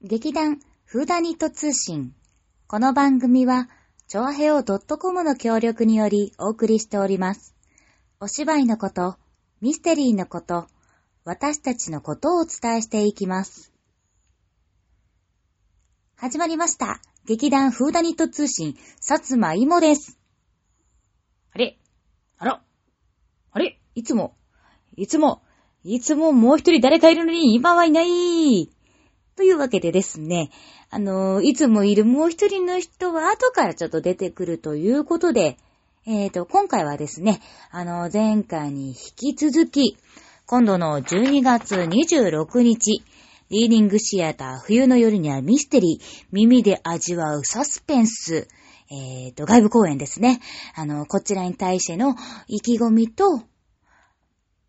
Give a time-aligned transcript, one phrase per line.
[0.00, 2.14] 劇団フーダニット通信。
[2.68, 3.68] この番組は、
[4.06, 7.52] ちょあへお .com の協力によりお送りしております。
[8.20, 9.16] お芝居のこと、
[9.60, 10.68] ミステリーのこと、
[11.24, 13.72] 私たちのことをお伝えしていきます。
[16.14, 17.00] 始まりました。
[17.26, 20.16] 劇団フーダニット通信、さつまいもです。
[21.52, 21.76] あれ？
[22.38, 22.62] あら？
[23.50, 23.80] あれ？
[23.96, 24.36] いつも、
[24.96, 25.42] いつも、
[25.82, 28.70] いつももう一人誰かいるのに今はいない。
[29.38, 30.50] というわけでですね、
[30.90, 35.58] あの、いつもいるもう一人の人は後からちょっと出てくるということで、
[36.08, 39.96] えーと、今回はですね、あの、前回に引き続き、
[40.46, 43.04] 今度の12月26日、
[43.48, 48.48] リーディングシアター冬の夜にはミステリー、耳で味わうサスペンス、
[48.90, 50.40] えーと、外部公演ですね。
[50.74, 52.16] あの、こちらに対しての
[52.48, 53.42] 意気込みと、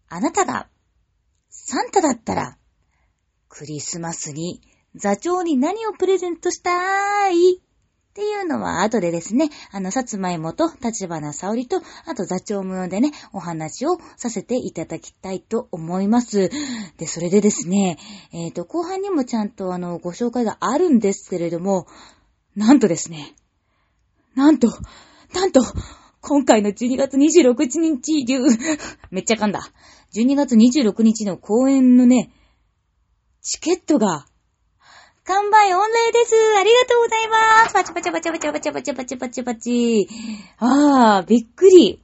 [0.10, 0.68] あなたが
[1.50, 2.59] サンタだったら、
[3.50, 4.62] クリスマスに
[4.96, 7.58] 座長に何をプレゼントしたい？
[7.58, 16.50] っていうのは後でですね、あの、さつまいもと立花沙織と、あと座長も呼んでね、お話をさせていただきたいと思います。
[16.98, 17.98] で、それでですね、
[18.34, 21.88] えっ、と、後半にもちゃんとあの、ご紹介があるんですけれども、
[22.56, 23.36] なんとですね、
[24.36, 24.68] なんと、
[25.34, 25.62] なんと、
[26.22, 28.26] 今回の12月26日、
[29.12, 29.62] めっちゃ噛んだ。
[30.14, 32.32] 12月26日の公演のね、
[33.42, 34.26] チケットが、
[35.24, 40.08] 完売御礼ですありがとうございますパチパチパチパチパチパチパチパチパチパチ。
[40.58, 42.02] あー、びっくり。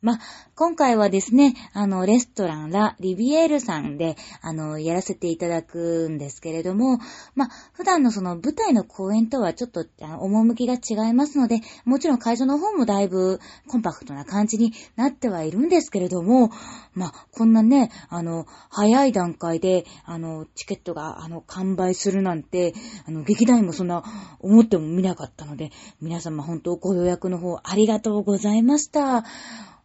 [0.00, 0.20] ま、
[0.54, 7.00] 今回はですね、あの、レストランラ・リビエールさんで、あの、やらせていただくんですけれども、
[7.34, 16.50] ま、普段のその舞台の公演とはちょっと、あの、趣が違いますので、もちろん会場の方もだいぶコンパクトな感じになってはいるんですけれども、
[16.94, 22.72] ま、こんなね、あの、早い段階で、あの、チケットが、あの、完売するなんて、
[23.04, 24.04] あの、劇団員もそんな
[24.38, 29.24] 思ってもみなかったので、皆様本当ご予約の方ありがとうございました。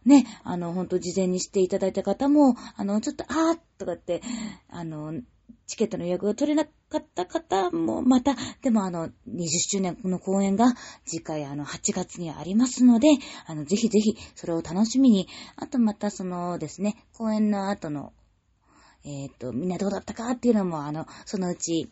[0.04, 4.22] ね、あの、ほんと事前にしていただいた方も、あの、ちょっと、あーとかって、
[4.68, 5.14] あの、
[5.66, 9.12] チケットの予約が取れなかった方も、また、でもあの、20
[9.48, 10.74] 周年の公演が
[11.06, 13.08] 次回あの、8月にありますので、
[13.46, 15.26] あの、ぜひぜひ、それを楽しみに、
[15.56, 18.12] あとまたそのですね、公演の後の、
[19.04, 21.90] えっ、と、みんなどうだったかっていうのも、あの、そのうち、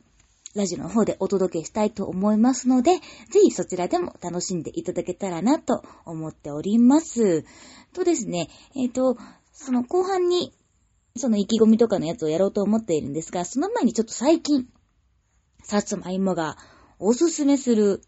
[0.54, 3.00] ラジオの方でお届けしたいと思いますので、ぜ
[3.42, 7.44] ひそちらでも楽しんでいただけたらなと思っております。
[7.94, 9.16] とですね、えっ、と、
[9.52, 10.52] その後半に、
[11.16, 14.68] その意気込みとかのやつをやろうと思っているんですが、その前にちょっと最近、
[15.62, 16.58] さつまいもが
[16.98, 18.02] おすすめする、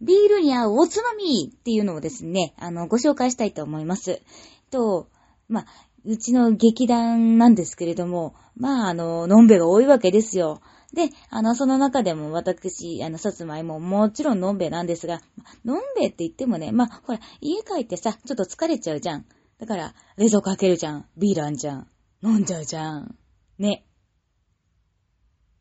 [0.00, 4.22] ビールに合うおつまみっていうのをですね、あの、ご紹介したいと思います。
[4.70, 5.08] と、
[5.48, 5.66] まあ、
[6.04, 10.62] うちの劇団なんですけれども、まあ、あの、のんべが多いわけですよ。
[10.94, 15.20] で、あの、その中でも私、あの、さつまいももちろんのんべなんですが、
[15.64, 19.26] のんべって言ってもね、まあ、ほら、家帰ってさ、ちょっと疲れちゃうじゃん。
[19.58, 21.06] だから、冷蔵庫開けるじゃん。
[21.16, 21.88] ビールあんじゃん。
[22.22, 23.16] 飲んじゃうじゃん。
[23.58, 23.84] ね。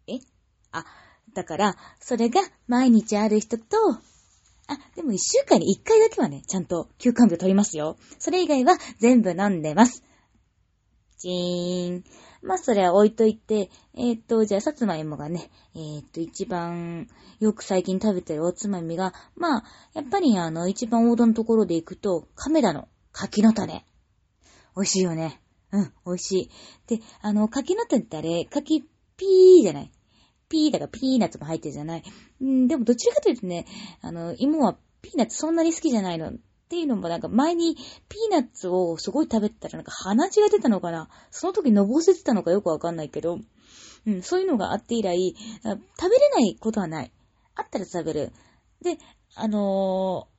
[0.08, 0.20] え？
[0.72, 0.86] あ、
[1.34, 3.66] だから、それが毎日ある人と、
[4.70, 7.98] あ、でも一週間に一回だけはね、ちゃんと休館日を取りますよ。
[8.20, 10.04] それ以外は全部飲んでます。
[11.18, 12.04] チーン。
[12.48, 17.08] まあ、それは置いといて、えーっと、じゃあ、さつまいもがね、えーっと、一番、
[17.40, 19.64] よく最近食べてるおつまみが、まあ、
[19.94, 23.86] やっぱりあの、一番王道のところで行くと、亀田の柿の種。
[24.76, 25.42] 美味しいよね。
[25.72, 26.50] うん、美味しい。
[26.88, 28.84] で、あの、柿の種ってあれ、柿
[29.18, 29.92] ピーじゃない？
[30.48, 32.04] ピーだからピーナッツも入ってるじゃない？
[32.40, 33.66] うん、でもどちらかというとね、
[34.02, 36.32] あの、芋はピーナッツそんなに好きじゃないの。
[36.68, 41.08] っていうのもなんか前にピーナッツをすごい食べてたらなんか鼻血が出たのかな？
[41.32, 43.40] その時のぼせてたのかよくわかんないけど、
[44.06, 45.34] うん、そういうのがあって以来、
[45.64, 47.12] 食べれないことはない。
[47.56, 48.34] あったら食べる。
[48.82, 48.98] で、
[49.36, 50.38] あのー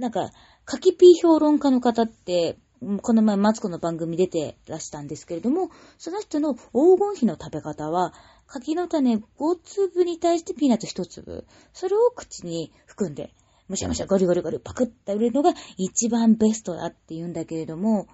[0.00, 0.30] なんか、
[0.64, 2.58] 柿ピー評論家の方って、
[3.02, 6.60] この前マツコの番組出てらしたんですけれども、その人の黄
[6.98, 8.14] 金比の食べ方は、
[8.46, 9.22] 柿の種5
[9.62, 11.46] 粒に対してピーナッツ1粒。
[11.72, 13.34] それを口に含んで、
[13.70, 18.08] むしゃむしゃゴリゴリゴリパクって売れるのが一番ベストだって言うんだけれども、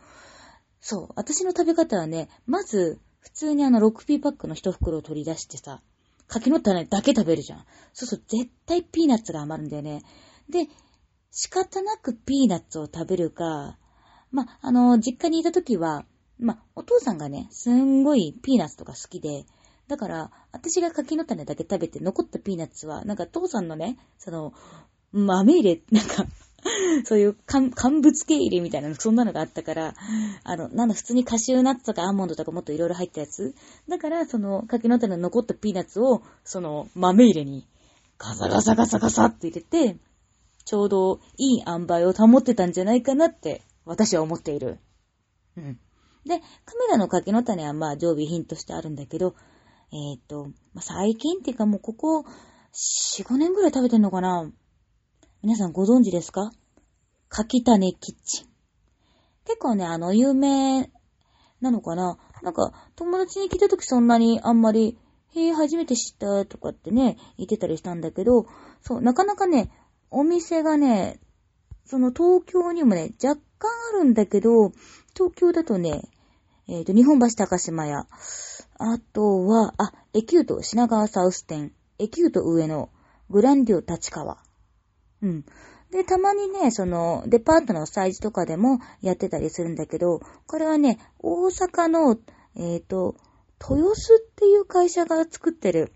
[0.80, 5.80] そう、私の食べ方はね、まず、普通にあの 6P パックの1袋を取り出してさ、
[6.28, 7.64] 柿の種だけ食べるじゃん。
[7.94, 10.02] そうすると絶対ピーナッツが余るんだよね。
[10.50, 10.68] で、
[11.30, 13.78] 仕方なくピーナッツを食べるか、
[14.30, 16.04] ま、あの、実家にいた時は、
[16.38, 19.46] ま、お父さんがね、すんごいピーナッツとか好きで、
[19.88, 24.52] だから、私が柿の種だけ食べて残ったピーナッツは、なんか父さんのね、その、
[25.12, 26.26] 豆入れ、 なんか、
[27.04, 27.70] そういう乾
[28.00, 29.94] 物系入れみたいな、そんなのがあったから、
[30.42, 33.54] あの、なんだ、普通にカシューナッツとかアーモンドとかもっといろいろ入ったやつ。
[33.88, 37.66] だから、その、柿の種の残ったピーナッツを、その、豆入れに、
[38.18, 39.98] ガサガサガサガサって入れて、
[40.64, 44.80] ちょうどいい塩梅を保ってたんじゃないかなって、私は思っている。
[45.56, 45.78] うん。
[46.24, 49.36] で、カメラの柿の種はまあ常備品としてあるんだけど、
[49.92, 52.24] えっ、ー、と、まあ、最近っていうかもうここ
[52.72, 54.50] 4、5年ぐらい食べてんのかな
[55.46, 56.50] 皆さんご存知ですか？
[57.28, 58.46] 柿種キッチン。
[59.44, 60.90] 結構ね、あの、有名
[61.60, 62.18] なのかな？
[62.42, 64.98] なんか、友達に来た時そんなにあんまり、
[65.36, 68.46] へえ、初めて知ったとかってね、言ってたりしたんだけど、
[68.82, 69.70] そう、なかなかね、
[70.10, 71.20] お店がね、
[71.84, 74.70] その東京にもね、若干あるんだけど、
[75.14, 76.10] 東京だとね、
[76.66, 78.08] えっ、ー、と、日本橋高島屋、
[78.78, 82.90] あとは、あ、エキュート品川サウス店、エキュート上野、
[83.30, 84.44] グランディオ立川。
[85.22, 85.44] うん。
[85.90, 92.18] で、たまにね、その、デパートのサイズとかでもやってたりするんだけど、これはね、大阪の、
[92.56, 93.16] えっ、ー、と、
[93.60, 95.92] 豊洲っていう会社が作ってる、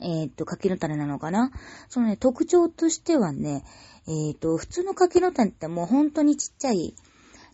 [0.00, 1.50] えっ、ー、と、柿の種なのかな？
[1.88, 3.64] そのね、特徴としてはね、
[4.06, 6.94] えっ、ー、と、普通の柿の種ってもう本当にちっちゃい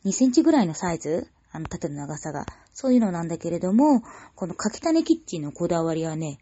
[0.05, 1.29] 2センチぐらいのサイズ？
[1.53, 2.47] あの、縦の長さが。
[2.73, 4.03] そういうのなんだけれども、
[4.35, 6.39] この柿種キッチンのこだわりはね、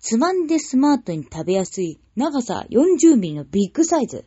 [0.00, 4.26] つまんでスマートに食べやすい長さ40ミリのビッグサイズ。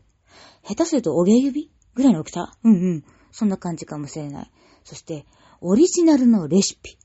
[0.63, 2.53] 下手するとおげ指ぐらいの大きさ？
[2.63, 3.03] うんうん。
[3.31, 4.51] そんな感じかもしれない。
[4.83, 5.25] そして、
[5.61, 6.97] オリジナルのレシピ。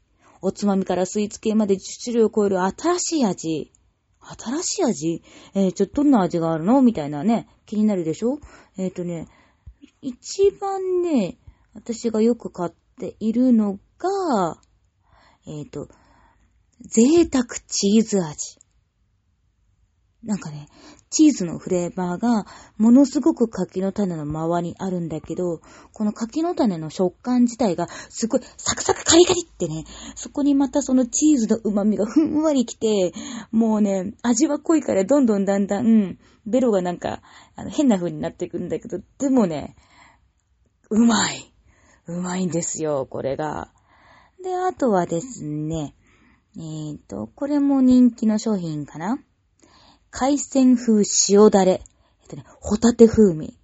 [0.42, 3.72] おつまみからスイーツ系まで10種類を超える新しい味。
[4.20, 5.22] 新しい味？
[5.54, 6.82] えー、ちょっとどんな味があるの？
[6.82, 8.38] みたいなね、気になるでしょ？
[8.76, 9.26] えっ、ー、とね、
[10.02, 11.38] 一番ね、
[11.74, 14.58] 私がよく買っているのが、
[15.46, 15.88] えっ、ー、と、
[16.82, 18.57] 贅沢チーズ味。
[20.24, 20.68] なんかね、
[21.10, 22.44] チーズのフレーバーが
[22.76, 25.60] ものすごく柿の種の周りにあるんだけど、
[25.92, 29.84] この柿の種の食感自体がすごいサクサクカリカリってね、
[30.16, 33.12] そこにまたそのチーズの旨味がふんわりきて、
[33.52, 37.22] もうね、味は濃いからどんどんだんだん、ベロがなんか、
[37.54, 39.76] あの変な風になっていくんだけど、でもね、
[40.90, 41.52] うまい。
[42.06, 43.70] うまいんですよ、これが。
[44.42, 45.94] で、あとはですね、
[46.56, 49.18] えっ、ー、と、これも人気の商品かな
[50.20, 51.80] 海鮮風塩だれ。
[52.22, 53.56] えっとね、ホタテ風味。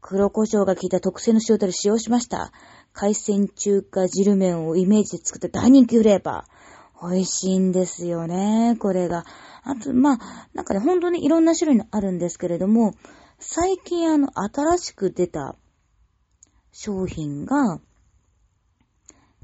[0.00, 2.52] 黒胡椒が効いた特製の塩だれ使用しました。
[2.92, 7.10] 海鮮中華汁麺をイメージで作った大人気フレーバー。
[7.10, 9.24] 美味しいんですよね、これが。
[9.64, 12.94] あと、まあ、なんかね、本当にいろんな種類のあるんですけれども、
[13.40, 15.56] 最近あの、新しく出た
[16.70, 17.80] 商品が、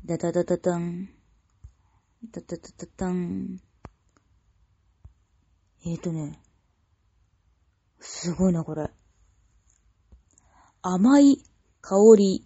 [0.04, 1.08] ダダダダダン、
[2.30, 3.58] ダダダダダン。
[5.88, 6.40] えーとね、
[8.00, 8.90] すごいな、これ。
[10.82, 11.38] 甘い
[11.80, 12.44] 香り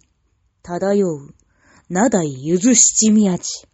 [0.61, 1.33] 漂う、
[1.89, 3.70] なだいゆず七味味。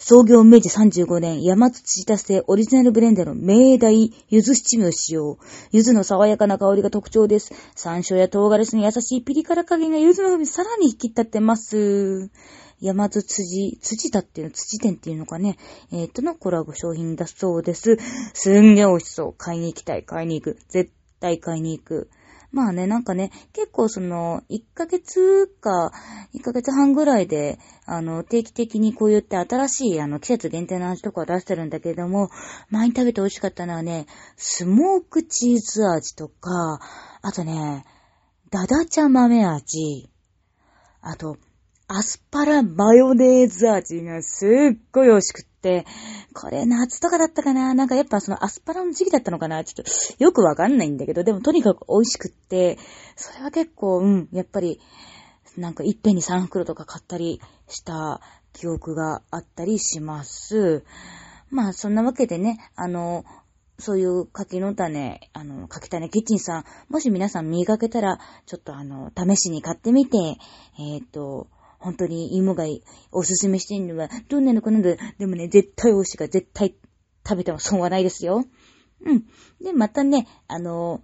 [0.00, 5.38] 創業明治35年、山津土田製オリジナルブレンドの明大柚子七味を使用。
[5.72, 7.52] 柚子の爽やかな香りが特徴です。
[7.74, 12.30] 山椒や唐辛子の優しいピリ辛加減が柚子の風味さらに引き立ってます。
[12.80, 15.58] 山津辻、辻田っていうの、辻店っていうのかね、
[15.90, 17.98] えっ、ー、とのコラボ商品だそうです。
[18.34, 19.34] すんげえ美味しそう。
[19.36, 20.04] 買いに行きたい。
[20.04, 20.58] 買いに行く。
[20.68, 22.08] 絶対買いに行く。
[22.50, 25.92] まあね、なんかね、結構その、1ヶ月か、
[26.34, 32.30] 1ヶ月半ぐらいで、あの、定期的にこう言って新しい、あの、季節限定の味とか出してるんだけれども、
[32.70, 36.80] 前に食べて美味しかったのはね、スモークチーズ味とか、
[37.20, 37.84] あとね、
[38.50, 40.08] ダダ茶豆味、
[41.02, 41.36] あと、
[41.86, 45.47] アスパラマヨネーズ味がすっごい美味しくて、
[46.34, 47.74] これ夏とかだったかな？
[47.74, 49.64] なんかやっぱそのアスパラの時期だったのかな？
[49.64, 52.78] ちょっとよくわかんないんだけど、でもとにかく美味しくって、
[53.16, 54.80] それは結構、うん、やっぱり、
[55.56, 58.20] なんかいっぺんに3袋とか買ったりした
[58.52, 60.84] 記憶があったりします。
[61.50, 63.24] まあそんなわけでね、あの、
[63.80, 71.46] そういう柿の種、あの、柿種キッチンさん、もし皆さん見かけたら、ちょっとあの、試しに買ってみて、えっ、ー、と、
[71.78, 72.64] 本当に芋が
[73.12, 74.78] おすすめしてるのは、どんなのかな？
[74.78, 74.96] んだ。
[75.18, 76.74] でもね、絶対美味しいから、絶対
[77.26, 78.44] 食べても損はないですよ。
[79.04, 79.24] うん。
[79.62, 81.02] で、またね、あの、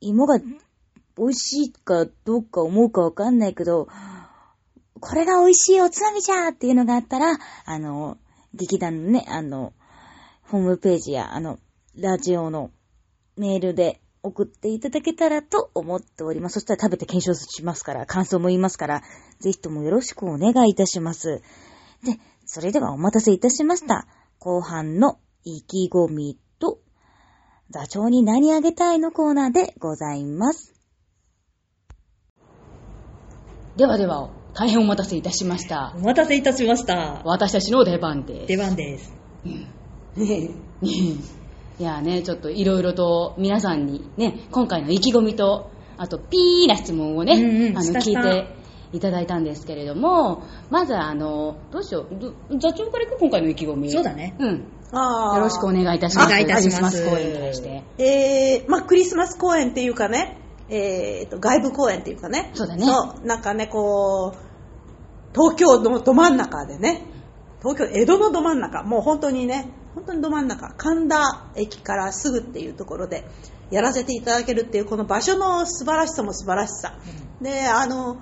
[0.00, 3.88] 芋が美味しいかどうか思うかわかんないけど、
[5.00, 8.18] これが美味しいおつまみじゃーっていうのがあったら、あの、
[8.52, 9.72] 劇団のね、あの、
[10.42, 11.58] ホームページや、あの、
[11.96, 12.70] ラジオの
[13.36, 16.54] メールで送っていただけたらと思っております。
[16.54, 19.02] そしたら食べて検証しますから、感想も言いますから、
[19.40, 21.42] ぜひともよろしくお願いいたします。
[22.04, 24.06] で、それではお待たせいたしました。
[24.38, 26.80] 後半の意気込みと、
[27.70, 30.74] 座長に何あげたいのコーナーでございます。
[33.76, 35.94] ではでは、大変お待たせいたしました。
[35.96, 37.22] お待たせいたしました。
[37.24, 38.46] 私たちの出番です。
[38.48, 39.12] 出番です。
[41.80, 48.54] いやね、ちょっといろいろと皆さんにね、今回の意気込みと、あとピーな質問をね、うんうんあの聞いて
[48.92, 53.90] いただいたんですけれども、まずあの、どうしよう、ど座長からいく今回の意気込み。
[53.90, 54.36] そうだね。
[54.38, 54.56] うん。
[54.56, 56.26] よろしくお願いいたします。
[56.26, 57.82] お願いいたしますクリスマス公演に対して。
[57.96, 60.36] えー、まあクリスマス公演っていうかね、
[60.68, 62.50] えーと、外部公演っていうかね。
[62.52, 64.38] そうだねそう、なんかね、こう、
[65.32, 67.06] 東京のど真ん中でね、
[67.62, 73.24] 東京、江戸のど真ん中、もう本当にね、本当にど真ん中、神田駅からすぐっていうところで
[73.70, 76.94] やらせていただけるっていう、この場所の素晴らしさも素晴らしさ。
[77.40, 78.16] で、あの、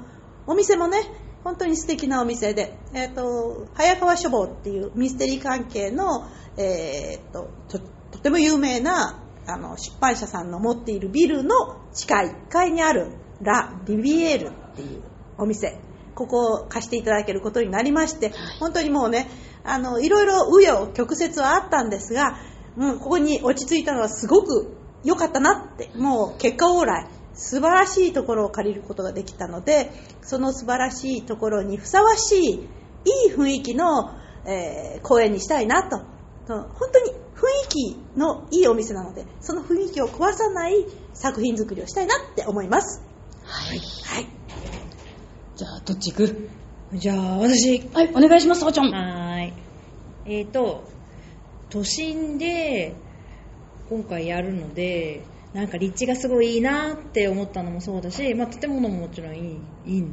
[0.46, 0.98] お店もね、
[1.44, 7.78] 本当に素敵なお店で、えっ、と、早川書房っていうミステリー関係の、えっ、と、と、
[8.12, 15.02] とても有名な、あの、出版社さんの持っているビルの地下1階にあるラ・リビエールっていう
[15.38, 15.78] お店。
[16.18, 19.28] ここを貸していただけることになりまして、本当にもうね、
[19.62, 22.36] あの、いろいろ紆余曲折はあったんですが、
[22.76, 27.08] うん、ここに落ち着いたのはすごく良かったなって、もう結果オーライ。
[27.34, 32.58] 素晴らしいところを借りることができたので、その素晴らしいところにふさわしい、い
[33.28, 34.10] い雰囲気の、
[34.44, 35.98] えー公演にしたいなと。
[36.48, 40.84] と本当に雰囲気のいいお店なので、その雰囲気を壊さない
[41.14, 43.02] 作品作りをしたいなって思います。
[43.44, 43.78] はい。
[43.78, 44.37] はい。
[45.58, 46.48] じゃあ、どっち行く？
[46.92, 47.80] じゃあ、私。
[47.92, 48.92] はい、お願いします、あちゃん。
[48.92, 49.52] はーい。
[50.26, 50.84] えーと、
[51.68, 52.94] 都心で
[53.90, 55.24] 今回やるので、
[55.54, 59.58] なんか立地がすごいいいなって思ったのもそうだし、まあ、建物ももちろんいい。
[59.86, 60.04] いい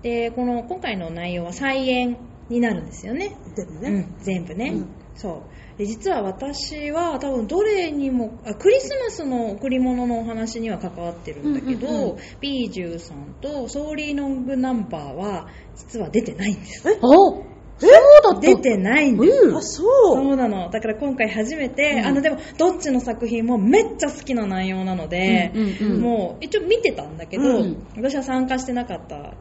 [0.00, 2.16] で、この今回の内容は菜園
[2.48, 3.36] になるんですよね。
[3.54, 3.90] でもね。
[3.90, 5.42] うん、全部ね、うんそ
[5.76, 5.78] う。
[5.78, 12.16] で実は私は多分どれにもあクリスマスの贈り物のお話には関わってるんだけど、うんうんうん。
[12.40, 16.98] ビージューさんとソーリーロングナンバーは実は出てないんです。
[17.02, 17.90] おそう
[18.22, 19.56] だった出てないんです、うん。
[19.56, 20.16] あ、そう。
[20.16, 20.70] そうなの。
[20.70, 22.06] だから今回初めて、うん。
[22.06, 26.00] あのでもどっちの作品もめっちゃ好きな内容なので、うんうんうん。
[26.00, 27.86] もう一応見てたんだけど、うん。
[27.96, 29.16] 私は参加してなかった。
[29.16, 29.32] うーん、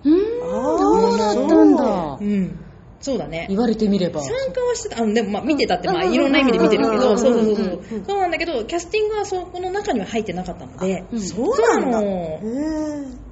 [0.43, 2.17] あーそうだったんだ。
[2.19, 2.23] う。
[2.23, 2.70] ん
[3.01, 3.47] そうだね。
[3.49, 4.21] 言われてみれば。
[4.21, 8.03] 参加はしてた、あのでもまあ見てたってまあうんいろんな意味で見てるけど、うんそうそうそうそう。
[8.07, 12.29] そうなんだけど、キャスティングはそこの中には入ってなかったので、うんそうなの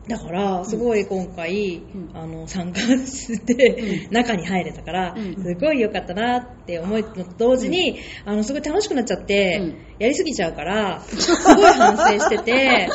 [0.10, 2.10] だからすごい今回、ん。
[2.16, 5.36] あの参加して中に入れたから、うん。
[5.36, 9.78] すごい良かったなって思いのと同時に、あのすごい楽しくなっちゃって、うん。
[10.00, 12.90] やりすぎちゃうから、 すごい反省してて、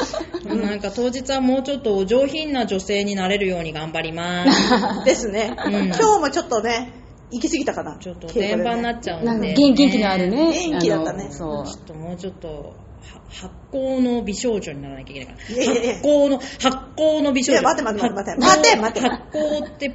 [0.44, 5.04] なんか当日はもうちょっとお上品な女性になれるように頑張ります。
[5.06, 5.73] ですね、うん。
[5.87, 6.92] 今日もちょっとね、
[7.30, 7.97] 行き過ぎたかな。
[7.99, 10.68] ちょっと電波になっちゃうなんので、か元元気のあるね。
[10.71, 11.28] 元気だったね。
[11.30, 11.66] そう。
[11.66, 11.80] ちょ。
[11.80, 12.84] っともうちょっとは
[13.28, 19.94] 発酵の美少女にならなきゃいけないからいやいやいや発酵の発酵の美少女いや待って待って待って待って待って発酵って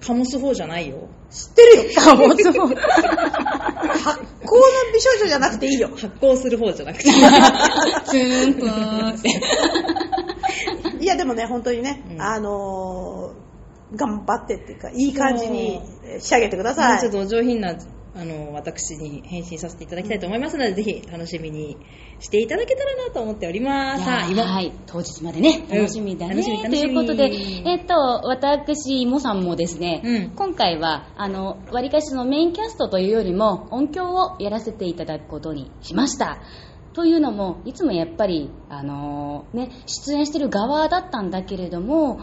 [0.00, 2.00] 醸す方じゃないよ知ってるよ。
[2.10, 2.52] あ、もうそう。
[2.52, 2.74] 発酵の
[4.92, 5.88] 美少女じゃなくていいよ。
[5.88, 7.04] 発酵する方じゃなくて
[8.04, 9.30] ツーン、プーンって。
[11.00, 13.42] いや、でもね、本当にね、うんあのー
[13.94, 17.00] 頑張ってっていうか、いい感じにえー仕上げてください。
[17.00, 17.74] ちょっとお上品な
[18.14, 21.78] あの私に返信させていただきたいと思いますので、ぜひ楽しみに
[22.20, 24.04] していただけたらなと思っております。
[24.04, 26.34] さあ、今、はい、当日までね、うん楽しみだね。
[26.34, 27.30] 楽しみ楽しみということで、
[27.64, 36.42] えっと、私、もさんもですね、うん今回は、あの、割りかしのメインキャストというよりも、音響をやらせていただくことにしました。
[36.92, 42.20] というのも、いつもやっぱり、あのね、出演してる側だったんだけれども、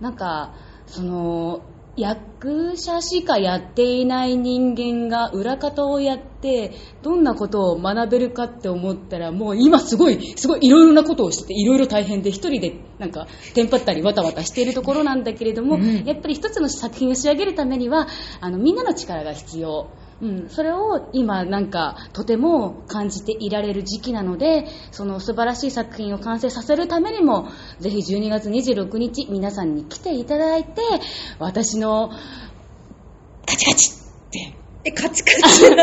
[0.00, 0.54] なんか、
[0.86, 1.60] その、
[1.96, 6.72] 役者しかやっていない人間が裏方をやって、
[7.02, 18.08] どんなことを学べるかって思ったら、もう今すごい、すごいいろいろなことをしてて、いろいろ大変で、一人でなんか、テンパったりわたわたしているところなんだけれども、うんやっぱり一つの作品を仕上げるためには、
[18.40, 19.88] あの、みんなの力が必要。
[20.22, 27.48] うん、それを今なんかとても感じていられる時期なのでその素晴らしい作品を完成させるためにも
[27.80, 30.80] ぜひ12月26日皆さんに来ていただいて
[31.38, 32.10] 私の
[33.46, 34.56] カチカチって
[34.86, 35.64] え、カチカチ？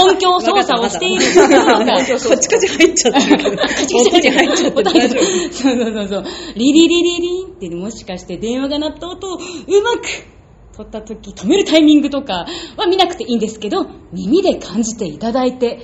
[0.00, 2.00] 音響操作をしているカ
[2.36, 3.56] チカチ入っちゃってるけど。
[3.60, 5.24] 音に入っちゃって音に大丈夫。
[5.24, 6.24] そうそうそうそう。
[6.54, 9.38] リリリリリンってもしかして電話が鳴った音をう
[9.82, 10.37] まく
[10.78, 15.80] 取った時止めるタイミングとかは見なくていいんですけど、耳で感じていただいて、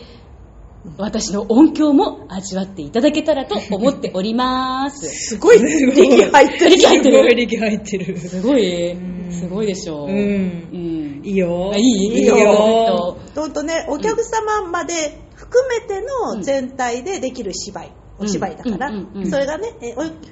[0.99, 5.09] 私の音響も味わっていただけたらと思っております。
[5.35, 6.77] すごい力入ってる。
[6.77, 8.19] 力入ってるすごい力入ってる。
[8.19, 10.09] すごいん、すごいでしょう。
[10.09, 11.23] うんうん。
[11.25, 11.73] いいよ。
[11.75, 12.19] あいい？
[12.19, 13.17] いいよ。
[13.35, 16.01] ほんとね、お客様まで含めて
[16.37, 17.93] の全体でできる芝居。
[18.21, 19.73] お芝居だから、うんうんうんうんそれがね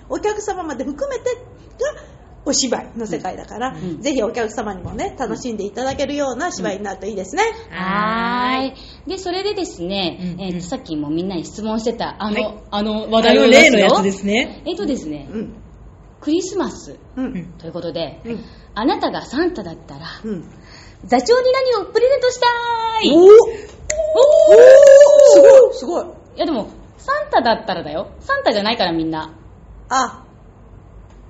[0.09, 1.41] お客様まで含めてが
[2.45, 4.01] お芝居の世界だから、うん。
[4.03, 9.09] ぜひお客様にもね楽しんでいただけるような芝居になるといいですね、はーい。
[9.09, 10.41] で、それでですね、うんうん。
[10.41, 12.59] えーとさっきもみんなに質問してた、あの、はい。
[12.71, 14.63] あの話話題を例のやつですね。
[14.67, 15.55] えっとですね、うん。
[16.21, 17.25] クリスマスうん。
[17.25, 17.45] うん。
[17.59, 18.45] ということで、うん。
[18.75, 20.45] あなたがサンタだったら、うん。
[21.05, 23.09] 座長に何をプレゼントしたー。
[23.09, 23.29] いおお
[25.35, 26.05] すごいすごい。
[26.37, 28.13] いやでも、サンタだったらだよ。
[28.21, 29.35] サンタじゃないからみんな。
[29.89, 30.25] あ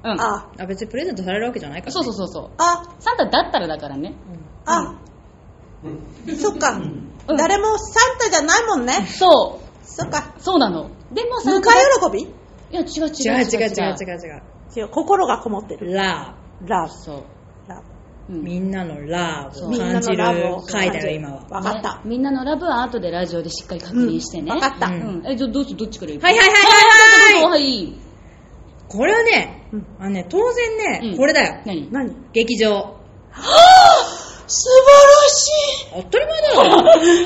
[0.05, 0.21] うん。
[0.21, 2.51] ああ、別にプレゼントされるわけじゃないから、そうそうそうそう。
[2.59, 4.15] あ、サンタだったらだからね。
[4.67, 4.95] あ、
[6.41, 6.73] そっか。
[6.73, 9.07] うん誰もサンタじゃないもんね。
[9.07, 10.35] そそっか。
[10.37, 10.43] う。
[10.43, 10.91] そうなの。
[11.13, 11.77] でもサンタ喜
[12.13, 12.23] び？
[12.23, 12.27] い
[12.73, 14.43] や、違う違う違う違う違う違う
[14.77, 15.93] 違う、心がこもってる。
[15.93, 16.35] ラ
[16.67, 16.89] ラー。
[16.89, 17.23] そう。
[17.69, 17.81] ラ
[18.29, 18.33] う。
[18.33, 21.45] んみんなのラブをみんな感じのるラブを感回じだよ、今は。
[21.49, 22.01] 分かったね。
[22.07, 24.53] みんなのラブは後でラジオでしっかり確認してね。
[24.53, 26.25] うん分かったうんえ、じゃあどっち、どっちから行く？
[26.25, 27.93] はいはいはいはいはいはい
[28.93, 31.63] これはねうん、あのね、当然ね、うんこれだよ。
[31.65, 31.89] 何？
[31.91, 32.15] 何？
[32.33, 32.97] 劇場。
[34.47, 36.49] 素晴当たり前だ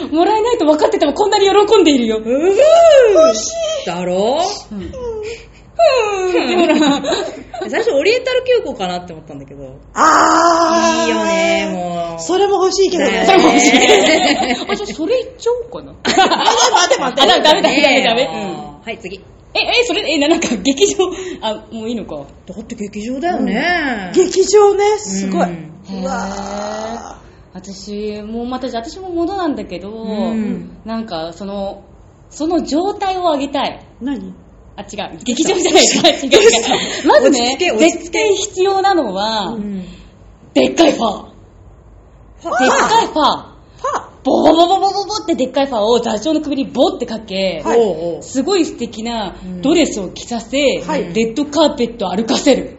[0.07, 0.09] よ。
[0.15, 2.19] もらえないと分かっててもこんなに喜んでいるよ。
[2.19, 2.57] うふー
[3.85, 4.39] だろ？
[4.73, 4.93] うん。
[7.69, 9.63] 最初オリエンタル急行かなって思ったんだけど。
[9.65, 12.23] らしいあーいいよね、もう。
[12.23, 13.71] それも欲しいけどねねそれも欲しい。
[14.71, 15.93] あ、じゃあそれいっちゃおうかな。
[16.07, 18.23] 待て待てあ、ダメダメダメダメ。
[18.23, 18.83] ようん。
[18.85, 19.21] はい、次。
[19.57, 21.11] え、え、それ、え、な なんか劇場、
[21.41, 22.17] あ、もういいのか。
[22.47, 24.13] だって劇場だよね。
[24.15, 25.47] 劇場ねすごい、
[26.03, 27.19] うわ
[27.55, 31.83] 私、もうまた、私もものなんだけど、んなんか、その、
[32.29, 33.81] その状態を上げたい。
[34.03, 34.35] ー何？
[34.77, 35.19] あ、違う。
[35.25, 35.83] 劇場じゃない。
[35.85, 37.09] 違う違う違う。
[37.09, 39.85] まずね絶対必要なのは、うん
[40.53, 41.25] でっかいファー。
[42.43, 43.56] でっかいファー。
[44.27, 48.23] ボボボボボボボってでっかいファーを座長の首にボってかけ、はい。
[48.25, 49.63] すごい素敵なうん。
[49.63, 51.15] ドレスを着させ、はい。
[51.15, 52.77] レッドカーペット歩かせる。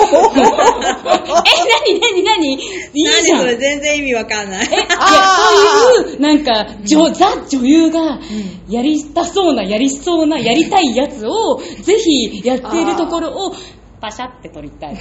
[1.86, 3.38] になになにいいじゃん。
[3.38, 4.68] 何それ全然意味わかんない。
[4.70, 5.50] え、いや、あ
[5.94, 8.20] そういう、なんか、女ザ女優が、
[8.68, 13.54] やりたそうな、やりそうな、やりたいやつを、ぜひ、やっているところを、
[14.02, 14.96] パシャって撮りたい。
[14.98, 15.00] ちょ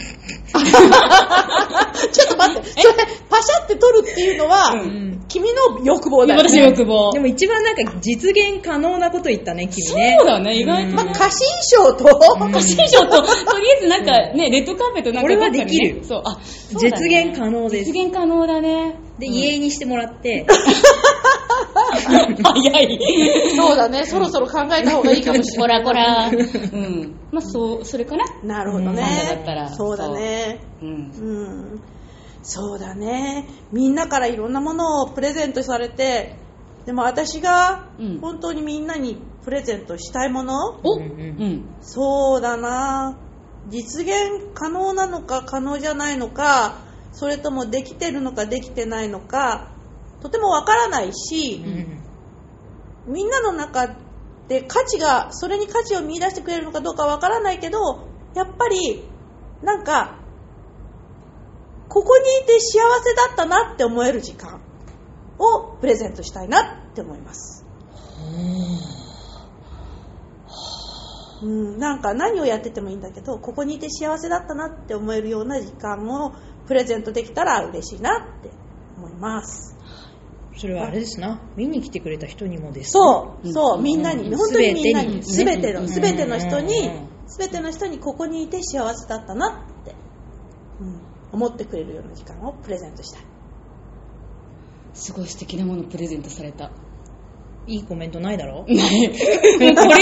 [2.25, 2.69] っと待って。
[2.69, 2.93] それ
[3.27, 5.25] パシャって撮るっていうのは、うん。
[5.27, 6.49] 君の欲望だよね。
[6.49, 7.11] 私の欲望。
[7.11, 7.19] で。
[7.19, 10.17] も一番なんか実現可能なこと言ったね、君ね。
[10.19, 11.13] そうだね、意外とまあ、ね。
[11.15, 11.39] 歌詞
[11.73, 12.05] 衣装と、
[12.45, 12.51] うん。
[12.51, 13.21] 歌詞と、と
[13.59, 16.01] りあえずなんかね、レッドカーペットなんかこれはできる。
[16.03, 16.37] そう、あ、
[16.71, 17.07] そうだね。
[17.09, 17.91] 実現可能です。
[17.91, 18.99] 実現可能だね。
[19.17, 20.45] で、家にしてもらって、
[22.01, 22.99] 早い。
[23.55, 24.05] そうだね。
[24.05, 25.79] そろそろ考えた方がいいかもしれこない。
[25.79, 26.29] らこら。
[26.29, 27.15] うん。
[27.31, 28.25] まあ、そう、それかな。
[28.43, 29.35] なるほどね、うん。
[29.37, 30.59] だったらそうだね。
[30.81, 30.85] う。
[30.85, 30.89] ん。
[30.89, 31.81] うん。
[32.43, 33.47] そうだね。
[33.71, 36.35] みんなからいろんなものをプレゼントされて
[36.85, 38.19] でも私がうん。
[38.19, 41.03] 本当にみんなにプレゼントしたいもの、おううん。
[41.03, 41.53] うん。
[41.53, 41.65] ん。
[41.81, 43.17] そうだな。
[43.69, 44.13] 実現
[44.55, 46.79] 可能なのか可能じゃないのか
[47.13, 49.71] それともできてるのかできてないのか
[50.21, 51.61] とてもわからないし、
[53.05, 53.95] みんなの中
[54.47, 59.03] で価値がそれに価値を見出してくれるのかどうかわからないけどやっぱり
[59.63, 60.17] なんか
[61.87, 64.61] ここにいて幸せだったなって思える時間
[65.37, 67.65] をプレゼントしたいなって思います。
[71.41, 76.33] うん、なんか何をやっててもいいんだけどここにいて幸せだったなって思えるような時間を
[76.67, 78.51] プレゼントできたら嬉しいなって
[78.95, 79.75] 思います
[80.61, 81.41] それはあれですな。
[81.57, 82.91] 見に来てくれた人にもです。
[82.91, 83.83] そう、うんそう、うん。
[83.83, 84.37] みんなに、うん。
[84.37, 85.89] 本当にみんなに、すべ全ての、うん。
[85.89, 89.95] すべての人にうん、すべての人にここにいて幸せだったなって、
[90.79, 93.23] うん、思ってくれるような時間をプレゼントしたい。
[94.93, 96.69] すごい素敵なものプレゼントされた。
[97.67, 98.65] いいコメントないだろ？
[98.67, 98.79] これ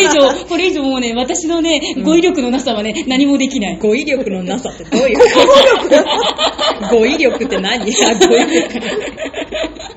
[0.04, 3.78] 以上、これ以上もうね、私のね、語彙力のなさはね、何もできない。
[3.78, 5.26] 語彙力のなさってどういうこ
[6.90, 6.96] と？
[6.98, 7.82] 語彙力って何？
[7.82, 8.80] あ語彙力。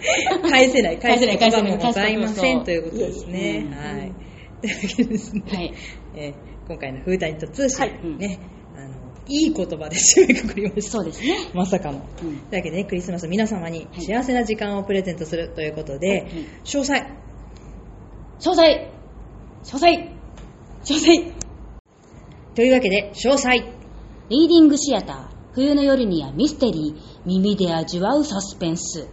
[0.50, 3.66] 返せない、返せない、返せないございませんということですね。
[3.66, 4.12] うんはい。
[4.60, 5.42] というわけでですね。
[5.46, 5.74] はい。
[6.16, 8.38] えー今回のフーダニット通信、はいね、
[8.76, 8.94] あの、
[9.26, 10.90] いい言葉で締めくくりました。
[10.92, 11.50] そうですね。
[11.54, 11.98] まさかの。
[11.98, 12.38] うん。
[12.38, 17.06] というわけでね、クリスマス皆様にはい幸せな時間をプレゼントするということで、うん詳細、詳
[18.40, 18.62] 細
[19.64, 19.88] 詳細
[20.84, 21.32] 詳細
[22.54, 23.50] というわけで、詳細。
[24.28, 29.08] リーディングシアター、冬の夜にはミステリー、耳で味わうサスペンス。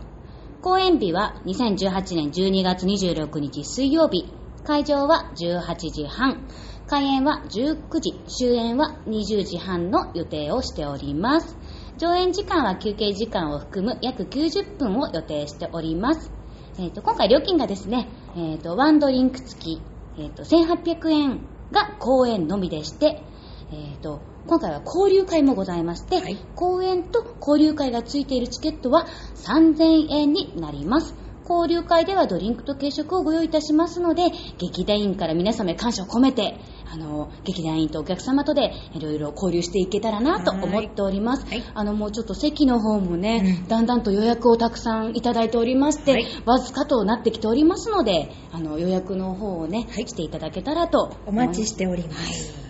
[0.62, 4.26] 公演日は2018年12月26日水曜日。
[4.66, 6.48] 会場は18時半。
[6.88, 11.58] 開演は19時、終演は20時半の予定をしております。
[11.98, 16.32] 上演時間は休憩時間を含む約90分を予定しております。
[16.78, 19.82] えーと今回料金がですね、えーとワンドリンク付き
[20.20, 21.40] えっ、と、1800円
[21.72, 23.24] が公演のみでして、
[23.72, 26.36] えっ、と、今回は交流会もございまして、はい。
[26.56, 31.14] 公演と交流会がついているチケットは3000円になります。
[31.48, 34.24] 交流会ではドリンクと軽食をご用意いたしますので、
[34.58, 36.58] 劇団員から皆様へ感謝を込めて、
[36.92, 41.46] あの、劇団員とお客様とでいろいろ交流していけたらなと思っております。
[41.46, 41.64] はい。
[41.76, 43.68] あの、もうちょっと席の方もね、うん。
[43.68, 46.26] だんだんと予約をたくさんいただいておりまして、はい。
[46.46, 52.69] わずかとなってきておりますので、あの、予約の方をね、していただけたらとお待ちてしております。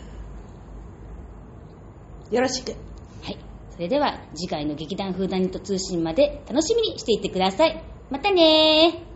[2.32, 2.72] よろしく。
[3.24, 3.38] はい。
[3.72, 7.84] それでは次回の劇団フーダニット通信まで楽しみにしていてください。
[8.10, 9.09] またねー